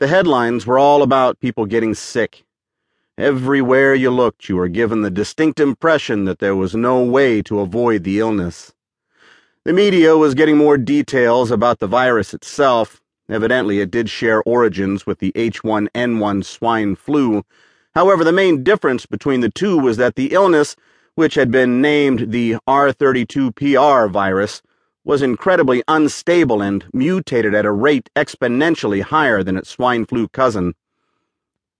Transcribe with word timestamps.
The 0.00 0.08
headlines 0.08 0.66
were 0.66 0.78
all 0.78 1.02
about 1.02 1.40
people 1.40 1.66
getting 1.66 1.92
sick. 1.92 2.46
Everywhere 3.18 3.94
you 3.94 4.10
looked, 4.10 4.48
you 4.48 4.56
were 4.56 4.66
given 4.66 5.02
the 5.02 5.10
distinct 5.10 5.60
impression 5.60 6.24
that 6.24 6.38
there 6.38 6.56
was 6.56 6.74
no 6.74 7.04
way 7.04 7.42
to 7.42 7.60
avoid 7.60 8.04
the 8.04 8.18
illness. 8.18 8.72
The 9.66 9.74
media 9.74 10.16
was 10.16 10.32
getting 10.32 10.56
more 10.56 10.78
details 10.78 11.50
about 11.50 11.80
the 11.80 11.86
virus 11.86 12.32
itself. 12.32 13.02
Evidently, 13.28 13.80
it 13.80 13.90
did 13.90 14.08
share 14.08 14.42
origins 14.44 15.04
with 15.04 15.18
the 15.18 15.32
H1N1 15.32 16.46
swine 16.46 16.96
flu. 16.96 17.44
However, 17.94 18.24
the 18.24 18.32
main 18.32 18.64
difference 18.64 19.04
between 19.04 19.42
the 19.42 19.50
two 19.50 19.76
was 19.76 19.98
that 19.98 20.14
the 20.14 20.32
illness, 20.32 20.76
which 21.14 21.34
had 21.34 21.50
been 21.50 21.82
named 21.82 22.32
the 22.32 22.56
R32PR 22.66 24.10
virus, 24.10 24.62
was 25.04 25.22
incredibly 25.22 25.82
unstable 25.88 26.60
and 26.60 26.84
mutated 26.92 27.54
at 27.54 27.64
a 27.64 27.72
rate 27.72 28.10
exponentially 28.14 29.02
higher 29.02 29.42
than 29.42 29.56
its 29.56 29.70
swine 29.70 30.04
flu 30.04 30.28
cousin. 30.28 30.74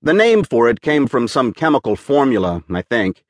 The 0.03 0.15
name 0.15 0.45
for 0.45 0.69
it 0.69 0.81
came 0.81 1.07
from 1.07 1.29
some 1.29 1.53
chemical 1.53 1.97
formula, 1.97 2.65
I 2.71 2.83
think. 2.83 3.23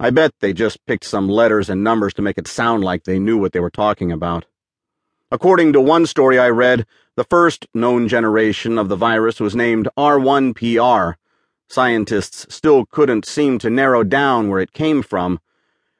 I 0.00 0.10
bet 0.10 0.32
they 0.40 0.52
just 0.52 0.84
picked 0.86 1.04
some 1.04 1.28
letters 1.28 1.68
and 1.68 1.84
numbers 1.84 2.14
to 2.14 2.22
make 2.22 2.38
it 2.38 2.48
sound 2.48 2.84
like 2.84 3.04
they 3.04 3.18
knew 3.18 3.38
what 3.38 3.52
they 3.52 3.60
were 3.60 3.70
talking 3.70 4.10
about. 4.12 4.46
According 5.30 5.72
to 5.72 5.80
one 5.80 6.06
story 6.06 6.38
I 6.38 6.48
read, 6.48 6.86
the 7.16 7.24
first 7.24 7.66
known 7.74 8.08
generation 8.08 8.78
of 8.78 8.88
the 8.88 8.96
virus 8.96 9.40
was 9.40 9.56
named 9.56 9.88
R1PR. 9.98 11.14
Scientists 11.68 12.46
still 12.54 12.86
couldn't 12.86 13.26
seem 13.26 13.58
to 13.58 13.68
narrow 13.68 14.04
down 14.04 14.48
where 14.48 14.60
it 14.60 14.72
came 14.72 15.02
from, 15.02 15.40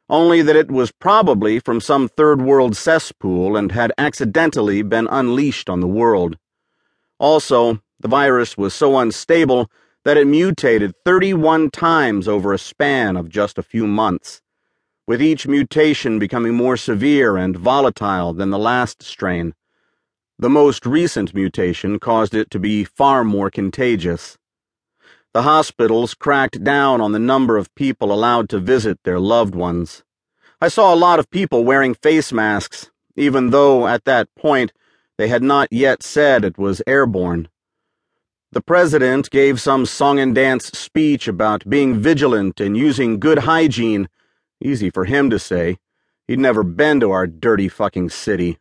only 0.09 0.43
that 0.43 0.57
it 0.57 0.71
was 0.71 0.93
probably 0.93 1.59
from 1.59 1.81
some 1.81 2.09
third 2.09 2.41
world 2.41 2.77
cesspool 2.77 3.57
and 3.57 3.73
had 3.73 3.93
accidentally 3.99 4.83
been 4.83 5.09
unleashed 5.11 5.69
on 5.69 5.81
the 5.81 5.87
world. 5.87 6.39
Also, 7.19 7.81
the 7.99 8.09
virus 8.09 8.57
was 8.57 8.75
so 8.75 8.99
unstable 8.99 9.71
that 10.05 10.17
it 10.17 10.27
mutated 10.27 10.95
31 11.05 11.71
times 11.71 12.29
over 12.29 12.53
a 12.53 12.59
span 12.59 13.17
of 13.17 13.29
just 13.29 13.59
a 13.59 13.63
few 13.63 13.87
months, 13.87 14.41
with 15.07 15.21
each 15.21 15.49
mutation 15.49 16.19
becoming 16.19 16.55
more 16.55 16.77
severe 16.77 17.37
and 17.37 17.57
volatile 17.57 18.33
than 18.33 18.51
the 18.51 18.59
last 18.59 19.03
strain. 19.03 19.55
The 20.39 20.51
most 20.51 20.87
recent 20.87 21.35
mutation 21.35 21.99
caused 21.99 22.35
it 22.35 22.51
to 22.51 22.61
be 22.61 22.85
far 22.85 23.25
more 23.25 23.51
contagious. 23.51 24.39
The 25.37 25.43
hospitals 25.43 26.15
cracked 26.15 26.65
down 26.65 27.03
on 27.03 27.13
the 27.13 27.19
number 27.19 27.59
of 27.59 27.75
people 27.75 28.11
allowed 28.11 28.49
to 28.49 28.59
visit 28.59 29.03
their 29.03 29.21
loved 29.21 29.55
ones. 29.55 30.03
I 30.63 30.69
saw 30.69 30.95
a 30.95 30.97
lot 30.97 31.19
of 31.19 31.29
people 31.29 31.63
wearing 31.63 31.93
face 31.93 32.33
masks, 32.33 32.91
even 33.17 33.51
though 33.51 33.87
at 33.87 34.07
that 34.07 34.35
point 34.35 34.73
they 35.19 35.29
had 35.29 35.43
not 35.43 35.69
yet 35.71 36.03
said 36.03 36.43
it 36.43 36.57
was 36.57 36.81
airborne. 36.87 37.51
The 38.53 38.63
president 38.63 39.29
gave 39.29 39.61
some 39.61 39.85
song 39.85 40.19
and 40.19 40.35
dance 40.35 40.69
speech 40.69 41.29
about 41.29 41.69
being 41.69 42.01
vigilant 42.01 42.59
and 42.59 42.75
using 42.75 43.21
good 43.21 43.41
hygiene. 43.41 44.09
Easy 44.65 44.89
for 44.89 45.05
him 45.05 45.29
to 45.29 45.39
say. 45.39 45.77
He'd 46.27 46.39
never 46.39 46.63
been 46.63 46.99
to 47.01 47.11
our 47.11 47.27
dirty 47.27 47.69
fucking 47.69 48.09
city. 48.09 48.57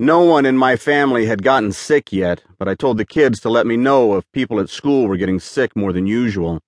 No 0.00 0.20
one 0.20 0.46
in 0.46 0.56
my 0.56 0.76
family 0.76 1.26
had 1.26 1.42
gotten 1.42 1.72
sick 1.72 2.12
yet, 2.12 2.44
but 2.56 2.68
I 2.68 2.76
told 2.76 2.98
the 2.98 3.04
kids 3.04 3.40
to 3.40 3.48
let 3.48 3.66
me 3.66 3.76
know 3.76 4.16
if 4.16 4.30
people 4.30 4.60
at 4.60 4.70
school 4.70 5.08
were 5.08 5.16
getting 5.16 5.40
sick 5.40 5.74
more 5.74 5.92
than 5.92 6.06
usual. 6.06 6.60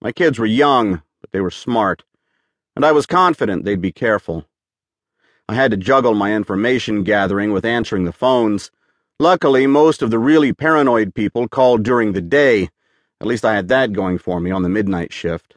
My 0.00 0.12
kids 0.12 0.38
were 0.38 0.46
young, 0.46 1.02
but 1.20 1.30
they 1.30 1.42
were 1.42 1.50
smart, 1.50 2.04
and 2.74 2.86
I 2.86 2.92
was 2.92 3.04
confident 3.04 3.66
they'd 3.66 3.82
be 3.82 3.92
careful. 3.92 4.46
I 5.46 5.56
had 5.56 5.70
to 5.72 5.76
juggle 5.76 6.14
my 6.14 6.34
information 6.34 7.04
gathering 7.04 7.52
with 7.52 7.66
answering 7.66 8.04
the 8.04 8.12
phones. 8.12 8.70
Luckily, 9.18 9.66
most 9.66 10.00
of 10.00 10.10
the 10.10 10.18
really 10.18 10.54
paranoid 10.54 11.14
people 11.14 11.48
called 11.48 11.82
during 11.82 12.12
the 12.12 12.22
day. 12.22 12.70
At 13.20 13.26
least 13.26 13.44
I 13.44 13.56
had 13.56 13.68
that 13.68 13.92
going 13.92 14.16
for 14.16 14.40
me 14.40 14.50
on 14.50 14.62
the 14.62 14.70
midnight 14.70 15.12
shift. 15.12 15.56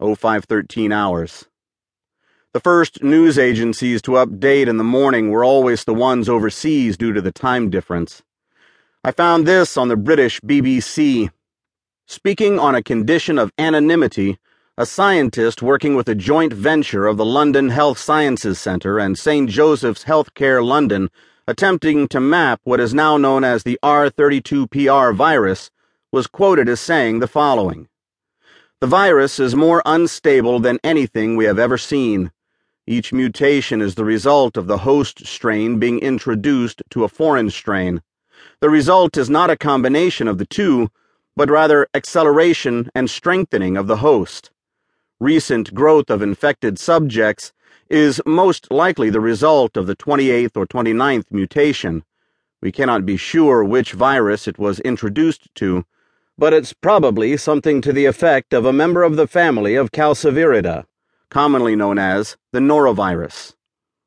0513 0.00 0.92
hours. 0.92 1.46
The 2.56 2.60
first 2.60 3.02
news 3.02 3.38
agencies 3.38 4.00
to 4.00 4.12
update 4.12 4.66
in 4.66 4.78
the 4.78 4.82
morning 4.82 5.28
were 5.28 5.44
always 5.44 5.84
the 5.84 5.92
ones 5.92 6.26
overseas 6.26 6.96
due 6.96 7.12
to 7.12 7.20
the 7.20 7.30
time 7.30 7.68
difference. 7.68 8.22
I 9.04 9.10
found 9.10 9.46
this 9.46 9.76
on 9.76 9.88
the 9.88 9.96
British 9.98 10.40
BBC. 10.40 11.28
Speaking 12.06 12.58
on 12.58 12.74
a 12.74 12.82
condition 12.82 13.38
of 13.38 13.52
anonymity, 13.58 14.38
a 14.78 14.86
scientist 14.86 15.60
working 15.60 15.96
with 15.96 16.08
a 16.08 16.14
joint 16.14 16.54
venture 16.54 17.06
of 17.06 17.18
the 17.18 17.26
London 17.26 17.68
Health 17.68 17.98
Sciences 17.98 18.58
Centre 18.58 18.98
and 18.98 19.18
St. 19.18 19.50
Joseph's 19.50 20.04
Healthcare 20.04 20.64
London 20.64 21.10
attempting 21.46 22.08
to 22.08 22.20
map 22.20 22.62
what 22.64 22.80
is 22.80 22.94
now 22.94 23.18
known 23.18 23.44
as 23.44 23.64
the 23.64 23.78
R32PR 23.82 25.14
virus, 25.14 25.70
was 26.10 26.26
quoted 26.26 26.70
as 26.70 26.80
saying 26.80 27.18
the 27.18 27.28
following 27.28 27.90
The 28.80 28.86
virus 28.86 29.38
is 29.38 29.54
more 29.54 29.82
unstable 29.84 30.58
than 30.58 30.78
anything 30.82 31.36
we 31.36 31.44
have 31.44 31.58
ever 31.58 31.76
seen. 31.76 32.32
Each 32.88 33.12
mutation 33.12 33.82
is 33.82 33.96
the 33.96 34.04
result 34.04 34.56
of 34.56 34.68
the 34.68 34.78
host 34.78 35.26
strain 35.26 35.80
being 35.80 35.98
introduced 35.98 36.84
to 36.90 37.02
a 37.02 37.08
foreign 37.08 37.50
strain. 37.50 38.00
The 38.60 38.70
result 38.70 39.16
is 39.16 39.28
not 39.28 39.50
a 39.50 39.56
combination 39.56 40.28
of 40.28 40.38
the 40.38 40.46
two, 40.46 40.90
but 41.34 41.50
rather 41.50 41.88
acceleration 41.94 42.88
and 42.94 43.10
strengthening 43.10 43.76
of 43.76 43.88
the 43.88 43.96
host. 43.96 44.52
Recent 45.18 45.74
growth 45.74 46.10
of 46.10 46.22
infected 46.22 46.78
subjects 46.78 47.52
is 47.90 48.22
most 48.24 48.70
likely 48.70 49.10
the 49.10 49.20
result 49.20 49.76
of 49.76 49.88
the 49.88 49.96
28th 49.96 50.56
or 50.56 50.64
29th 50.64 51.26
mutation. 51.32 52.04
We 52.62 52.70
cannot 52.70 53.04
be 53.04 53.16
sure 53.16 53.64
which 53.64 53.94
virus 53.94 54.46
it 54.46 54.60
was 54.60 54.78
introduced 54.80 55.52
to, 55.56 55.84
but 56.38 56.52
it's 56.52 56.72
probably 56.72 57.36
something 57.36 57.80
to 57.80 57.92
the 57.92 58.04
effect 58.04 58.54
of 58.54 58.64
a 58.64 58.72
member 58.72 59.02
of 59.02 59.16
the 59.16 59.26
family 59.26 59.74
of 59.74 59.90
Calcivirida, 59.90 60.84
commonly 61.30 61.76
known 61.76 61.98
as 61.98 62.36
the 62.52 62.60
norovirus. 62.60 63.54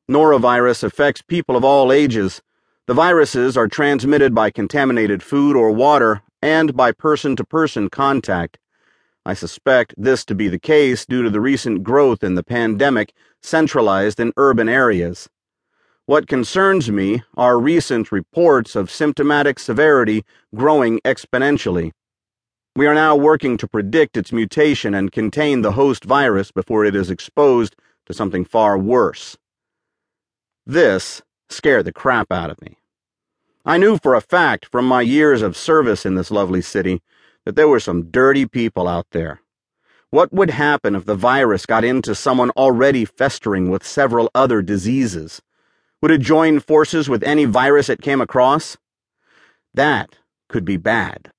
Norovirus 0.09 0.83
affects 0.83 1.21
people 1.21 1.55
of 1.55 1.63
all 1.63 1.91
ages. 1.91 2.41
The 2.87 2.93
viruses 2.93 3.55
are 3.55 3.67
transmitted 3.67 4.33
by 4.33 4.49
contaminated 4.49 5.21
food 5.21 5.55
or 5.55 5.71
water 5.71 6.21
and 6.41 6.75
by 6.75 6.91
person 6.91 7.35
to 7.35 7.43
person 7.43 7.89
contact. 7.89 8.57
I 9.25 9.33
suspect 9.33 9.93
this 9.97 10.25
to 10.25 10.35
be 10.35 10.47
the 10.47 10.57
case 10.57 11.05
due 11.05 11.21
to 11.21 11.29
the 11.29 11.41
recent 11.41 11.83
growth 11.83 12.23
in 12.23 12.35
the 12.35 12.43
pandemic 12.43 13.13
centralized 13.43 14.19
in 14.19 14.33
urban 14.37 14.67
areas. 14.67 15.29
What 16.05 16.27
concerns 16.27 16.89
me 16.89 17.21
are 17.37 17.59
recent 17.59 18.11
reports 18.11 18.75
of 18.75 18.89
symptomatic 18.89 19.59
severity 19.59 20.23
growing 20.55 20.99
exponentially. 21.05 21.91
We 22.79 22.87
are 22.87 22.93
now 22.93 23.13
working 23.13 23.57
to 23.57 23.67
predict 23.67 24.15
its 24.15 24.31
mutation 24.31 24.93
and 24.93 25.11
contain 25.11 25.63
the 25.63 25.73
host 25.73 26.05
virus 26.05 26.49
before 26.49 26.85
it 26.85 26.95
is 26.95 27.09
exposed 27.09 27.75
to 28.05 28.13
something 28.13 28.45
far 28.45 28.77
worse. 28.77 29.37
This 30.65 31.21
scared 31.49 31.83
the 31.83 31.91
crap 31.91 32.31
out 32.31 32.49
of 32.49 32.61
me. 32.61 32.77
I 33.65 33.77
knew 33.77 33.97
for 33.97 34.15
a 34.15 34.21
fact 34.21 34.65
from 34.65 34.85
my 34.85 35.01
years 35.01 35.41
of 35.41 35.57
service 35.57 36.05
in 36.05 36.15
this 36.15 36.31
lovely 36.31 36.61
city 36.61 37.01
that 37.43 37.57
there 37.57 37.67
were 37.67 37.81
some 37.81 38.11
dirty 38.11 38.45
people 38.45 38.87
out 38.87 39.07
there. 39.11 39.41
What 40.09 40.31
would 40.31 40.51
happen 40.51 40.95
if 40.95 41.03
the 41.03 41.15
virus 41.15 41.65
got 41.65 41.83
into 41.83 42.15
someone 42.15 42.49
already 42.51 43.03
festering 43.03 43.69
with 43.69 43.85
several 43.85 44.31
other 44.33 44.61
diseases? 44.61 45.41
Would 46.01 46.11
it 46.11 46.21
join 46.21 46.61
forces 46.61 47.09
with 47.09 47.23
any 47.23 47.43
virus 47.43 47.89
it 47.89 48.01
came 48.01 48.21
across? 48.21 48.77
That 49.73 50.15
could 50.47 50.63
be 50.63 50.77
bad. 50.77 51.33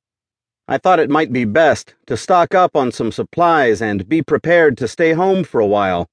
I 0.70 0.78
thought 0.78 1.00
it 1.00 1.10
might 1.10 1.32
be 1.32 1.44
best 1.44 1.97
to 2.06 2.16
stock 2.16 2.54
up 2.54 2.76
on 2.76 2.92
some 2.92 3.10
supplies 3.10 3.82
and 3.82 4.08
be 4.08 4.22
prepared 4.22 4.78
to 4.78 4.86
stay 4.86 5.14
home 5.14 5.42
for 5.42 5.60
a 5.60 5.66
while. 5.66 6.08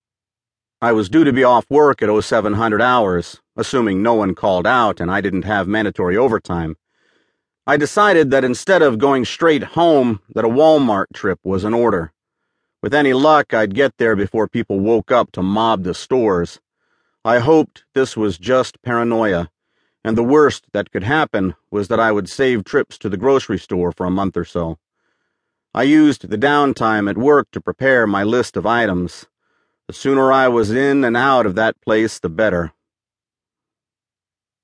I 0.81 0.93
was 0.93 1.09
due 1.09 1.23
to 1.23 1.31
be 1.31 1.43
off 1.43 1.69
work 1.69 2.01
at 2.01 2.09
0700 2.09 2.81
hours, 2.81 3.39
assuming 3.55 4.01
no 4.01 4.15
one 4.15 4.33
called 4.33 4.65
out 4.65 4.99
and 4.99 5.11
I 5.11 5.21
didn't 5.21 5.43
have 5.43 5.67
mandatory 5.67 6.17
overtime. 6.17 6.75
I 7.67 7.77
decided 7.77 8.31
that 8.31 8.43
instead 8.43 8.81
of 8.81 8.97
going 8.97 9.25
straight 9.25 9.61
home, 9.61 10.21
that 10.33 10.43
a 10.43 10.49
Walmart 10.49 11.13
trip 11.13 11.39
was 11.43 11.63
in 11.63 11.75
order. 11.75 12.11
With 12.81 12.95
any 12.95 13.13
luck, 13.13 13.53
I'd 13.53 13.75
get 13.75 13.97
there 13.99 14.15
before 14.15 14.47
people 14.47 14.79
woke 14.79 15.11
up 15.11 15.31
to 15.33 15.43
mob 15.43 15.83
the 15.83 15.93
stores. 15.93 16.59
I 17.23 17.37
hoped 17.37 17.83
this 17.93 18.17
was 18.17 18.39
just 18.39 18.81
paranoia, 18.81 19.51
and 20.03 20.17
the 20.17 20.23
worst 20.23 20.65
that 20.73 20.91
could 20.91 21.03
happen 21.03 21.55
was 21.69 21.87
that 21.87 21.99
I 21.99 22.11
would 22.11 22.29
save 22.29 22.63
trips 22.63 22.97
to 22.99 23.09
the 23.09 23.17
grocery 23.17 23.59
store 23.59 23.91
for 23.91 24.05
a 24.05 24.11
month 24.11 24.37
or 24.37 24.45
so. 24.45 24.77
I 25.73 25.83
used 25.83 26.29
the 26.29 26.37
downtime 26.37 27.09
at 27.09 27.17
work 27.17 27.51
to 27.51 27.61
prepare 27.61 28.07
my 28.07 28.23
list 28.23 28.57
of 28.57 28.65
items. 28.65 29.25
The 29.87 29.93
sooner 29.93 30.31
I 30.31 30.47
was 30.47 30.71
in 30.71 31.03
and 31.03 31.15
out 31.15 31.45
of 31.45 31.55
that 31.55 31.79
place, 31.81 32.19
the 32.19 32.29
better. 32.29 32.73